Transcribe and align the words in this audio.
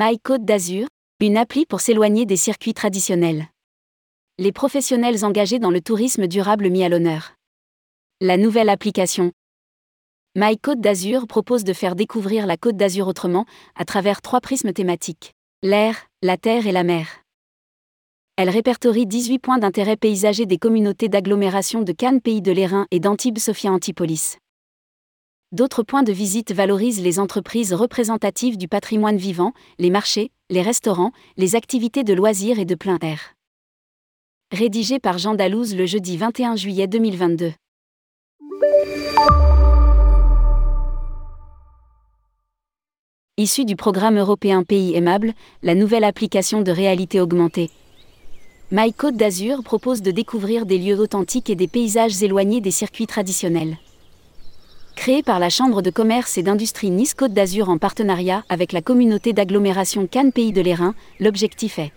My 0.00 0.16
Côte 0.20 0.44
d'Azur, 0.44 0.86
une 1.18 1.36
appli 1.36 1.66
pour 1.66 1.80
s'éloigner 1.80 2.24
des 2.24 2.36
circuits 2.36 2.72
traditionnels. 2.72 3.48
Les 4.38 4.52
professionnels 4.52 5.24
engagés 5.24 5.58
dans 5.58 5.72
le 5.72 5.80
tourisme 5.80 6.28
durable 6.28 6.70
mis 6.70 6.84
à 6.84 6.88
l'honneur. 6.88 7.34
La 8.20 8.36
nouvelle 8.36 8.68
application 8.68 9.32
My 10.36 10.56
Côte 10.56 10.80
d'Azur 10.80 11.26
propose 11.26 11.64
de 11.64 11.72
faire 11.72 11.96
découvrir 11.96 12.46
la 12.46 12.56
Côte 12.56 12.76
d'Azur 12.76 13.08
autrement, 13.08 13.44
à 13.74 13.84
travers 13.84 14.22
trois 14.22 14.40
prismes 14.40 14.72
thématiques 14.72 15.32
l'air, 15.64 16.06
la 16.22 16.36
terre 16.36 16.68
et 16.68 16.72
la 16.72 16.84
mer. 16.84 17.24
Elle 18.36 18.50
répertorie 18.50 19.04
18 19.04 19.40
points 19.40 19.58
d'intérêt 19.58 19.96
paysager 19.96 20.46
des 20.46 20.58
communautés 20.58 21.08
d'agglomération 21.08 21.82
de 21.82 21.90
Cannes, 21.90 22.20
Pays 22.20 22.40
de 22.40 22.52
l'Airain 22.52 22.86
et 22.92 23.00
d'Antibes, 23.00 23.38
Sophia 23.38 23.72
Antipolis. 23.72 24.36
D'autres 25.50 25.82
points 25.82 26.02
de 26.02 26.12
visite 26.12 26.52
valorisent 26.52 27.00
les 27.00 27.18
entreprises 27.18 27.72
représentatives 27.72 28.58
du 28.58 28.68
patrimoine 28.68 29.16
vivant, 29.16 29.54
les 29.78 29.88
marchés, 29.88 30.30
les 30.50 30.60
restaurants, 30.60 31.12
les 31.38 31.56
activités 31.56 32.04
de 32.04 32.12
loisirs 32.12 32.58
et 32.58 32.66
de 32.66 32.74
plein 32.74 32.98
air. 33.00 33.32
Rédigé 34.52 34.98
par 34.98 35.16
Jean 35.16 35.34
Dalouse 35.34 35.74
le 35.74 35.86
jeudi 35.86 36.18
21 36.18 36.56
juillet 36.56 36.86
2022. 36.86 37.52
Issu 43.38 43.64
du 43.64 43.74
programme 43.74 44.18
européen 44.18 44.64
Pays 44.64 44.94
Aimable, 44.94 45.32
la 45.62 45.74
nouvelle 45.74 46.04
application 46.04 46.60
de 46.60 46.72
réalité 46.72 47.22
augmentée. 47.22 47.70
My 48.70 48.92
Côte 48.92 49.16
d'Azur 49.16 49.62
propose 49.62 50.02
de 50.02 50.10
découvrir 50.10 50.66
des 50.66 50.76
lieux 50.76 51.00
authentiques 51.00 51.48
et 51.48 51.56
des 51.56 51.68
paysages 51.68 52.22
éloignés 52.22 52.60
des 52.60 52.70
circuits 52.70 53.06
traditionnels. 53.06 53.78
Créé 54.98 55.22
par 55.22 55.38
la 55.38 55.48
Chambre 55.48 55.80
de 55.80 55.90
commerce 55.90 56.38
et 56.38 56.42
d'industrie 56.42 56.90
Nice 56.90 57.14
Côte 57.14 57.32
d'Azur 57.32 57.68
en 57.68 57.78
partenariat 57.78 58.42
avec 58.48 58.72
la 58.72 58.82
communauté 58.82 59.32
d'agglomération 59.32 60.08
Cannes 60.08 60.32
Pays 60.32 60.52
de 60.52 60.60
l'Airain, 60.60 60.92
l'objectif 61.20 61.78
est 61.78 61.92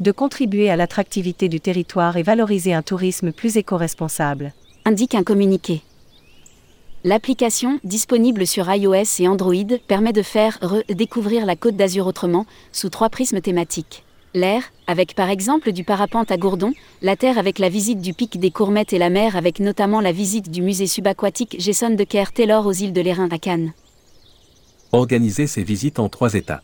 de 0.00 0.12
contribuer 0.12 0.70
à 0.70 0.76
l'attractivité 0.76 1.50
du 1.50 1.60
territoire 1.60 2.16
et 2.16 2.22
valoriser 2.22 2.72
un 2.72 2.80
tourisme 2.80 3.32
plus 3.32 3.58
éco-responsable, 3.58 4.54
indique 4.86 5.14
un 5.14 5.24
communiqué. 5.24 5.82
L'application, 7.04 7.80
disponible 7.84 8.46
sur 8.46 8.74
iOS 8.74 9.20
et 9.20 9.28
Android, 9.28 9.76
permet 9.86 10.14
de 10.14 10.22
faire 10.22 10.58
redécouvrir 10.62 11.44
la 11.44 11.54
Côte 11.54 11.76
d'Azur 11.76 12.06
autrement, 12.06 12.46
sous 12.72 12.88
trois 12.88 13.10
prismes 13.10 13.42
thématiques 13.42 14.05
l'air, 14.36 14.62
avec 14.86 15.14
par 15.14 15.30
exemple 15.30 15.72
du 15.72 15.82
parapente 15.82 16.30
à 16.30 16.36
Gourdon, 16.36 16.72
la 17.02 17.16
terre 17.16 17.38
avec 17.38 17.58
la 17.58 17.68
visite 17.68 18.00
du 18.00 18.14
pic 18.14 18.38
des 18.38 18.50
Courmettes 18.50 18.92
et 18.92 18.98
la 18.98 19.10
mer 19.10 19.34
avec 19.34 19.58
notamment 19.58 20.00
la 20.00 20.12
visite 20.12 20.50
du 20.50 20.62
musée 20.62 20.86
subaquatique 20.86 21.56
Jason 21.58 21.90
de 21.90 22.04
Kerr 22.04 22.32
Taylor 22.32 22.64
aux 22.66 22.72
îles 22.72 22.92
de 22.92 23.00
l'Airain 23.00 23.28
à 23.32 23.38
Cannes. 23.38 23.72
Organiser 24.92 25.46
ces 25.46 25.64
visites 25.64 25.98
en 25.98 26.08
trois 26.08 26.34
étapes. 26.34 26.62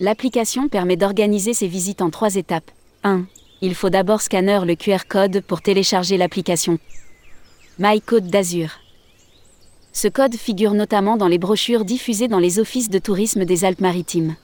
L'application 0.00 0.68
permet 0.68 0.96
d'organiser 0.96 1.52
ces 1.52 1.68
visites 1.68 2.00
en 2.00 2.10
trois 2.10 2.36
étapes. 2.36 2.70
1. 3.04 3.24
Il 3.60 3.74
faut 3.74 3.90
d'abord 3.90 4.22
scanner 4.22 4.60
le 4.64 4.74
QR 4.74 5.04
code 5.08 5.42
pour 5.42 5.60
télécharger 5.60 6.16
l'application. 6.16 6.78
My 7.78 8.00
Côte 8.00 8.26
d'Azur. 8.26 8.70
Ce 9.92 10.08
code 10.08 10.34
figure 10.34 10.72
notamment 10.72 11.16
dans 11.16 11.28
les 11.28 11.38
brochures 11.38 11.84
diffusées 11.84 12.28
dans 12.28 12.38
les 12.38 12.58
offices 12.58 12.88
de 12.88 12.98
tourisme 12.98 13.44
des 13.44 13.64
Alpes-Maritimes. 13.64 14.36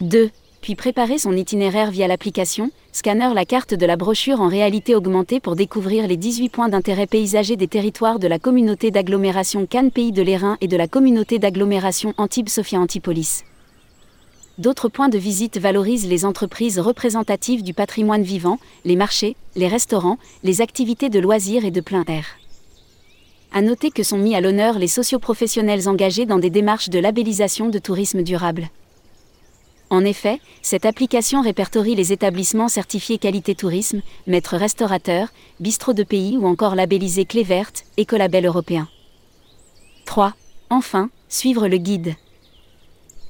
2 0.00 0.30
puis 0.60 0.74
préparer 0.74 1.18
son 1.18 1.36
itinéraire 1.36 1.90
via 1.90 2.08
l'application, 2.08 2.70
scanner 2.92 3.32
la 3.34 3.44
carte 3.44 3.74
de 3.74 3.86
la 3.86 3.96
brochure 3.96 4.40
en 4.40 4.48
réalité 4.48 4.94
augmentée 4.94 5.40
pour 5.40 5.56
découvrir 5.56 6.06
les 6.06 6.16
18 6.16 6.48
points 6.48 6.68
d'intérêt 6.68 7.06
paysager 7.06 7.56
des 7.56 7.68
territoires 7.68 8.18
de 8.18 8.26
la 8.26 8.38
communauté 8.38 8.90
d'agglomération 8.90 9.66
Cannes 9.66 9.90
Pays 9.90 10.12
de 10.12 10.22
l'Airain 10.22 10.56
et 10.60 10.68
de 10.68 10.76
la 10.76 10.88
communauté 10.88 11.38
d'agglomération 11.38 12.14
Antibes 12.16 12.48
Sophia 12.48 12.80
Antipolis. 12.80 13.44
D'autres 14.58 14.88
points 14.88 15.10
de 15.10 15.18
visite 15.18 15.58
valorisent 15.58 16.08
les 16.08 16.24
entreprises 16.24 16.78
représentatives 16.78 17.62
du 17.62 17.74
patrimoine 17.74 18.22
vivant, 18.22 18.58
les 18.86 18.96
marchés, 18.96 19.36
les 19.54 19.68
restaurants, 19.68 20.18
les 20.44 20.62
activités 20.62 21.10
de 21.10 21.20
loisirs 21.20 21.66
et 21.66 21.70
de 21.70 21.82
plein 21.82 22.04
air. 22.08 22.24
À 23.52 23.60
noter 23.60 23.90
que 23.90 24.02
sont 24.02 24.18
mis 24.18 24.34
à 24.34 24.40
l'honneur 24.40 24.78
les 24.78 24.88
socioprofessionnels 24.88 25.88
engagés 25.88 26.24
dans 26.24 26.38
des 26.38 26.50
démarches 26.50 26.88
de 26.88 26.98
labellisation 26.98 27.68
de 27.68 27.78
tourisme 27.78 28.22
durable. 28.22 28.68
En 29.88 30.04
effet, 30.04 30.40
cette 30.62 30.84
application 30.84 31.42
répertorie 31.42 31.94
les 31.94 32.12
établissements 32.12 32.68
certifiés 32.68 33.18
qualité 33.18 33.54
tourisme, 33.54 34.02
maîtres 34.26 34.56
restaurateurs, 34.56 35.28
bistrot 35.60 35.92
de 35.92 36.02
pays 36.02 36.36
ou 36.36 36.46
encore 36.46 36.74
labellisés 36.74 37.24
clé 37.24 37.44
verte, 37.44 37.84
écolabel 37.96 38.46
européen. 38.46 38.88
3. 40.06 40.34
Enfin, 40.70 41.08
suivre 41.28 41.68
le 41.68 41.76
guide. 41.76 42.14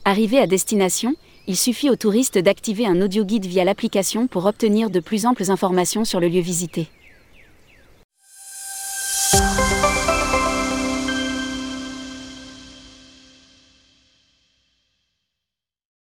Arrivé 0.05 0.39
à 0.39 0.47
destination, 0.47 1.15
il 1.47 1.57
suffit 1.57 1.91
aux 1.91 1.97
touristes 1.97 2.39
d'activer 2.39 2.87
un 2.87 3.03
audio 3.03 3.25
guide 3.25 3.47
via 3.47 3.65
l'application 3.65 4.27
pour 4.27 4.47
obtenir 4.47 4.89
de 4.89 5.01
plus 5.01 5.27
amples 5.27 5.51
informations 5.51 6.05
sur 6.05 6.21
le 6.21 6.29
lieu 6.29 6.41
visité. 6.41 6.89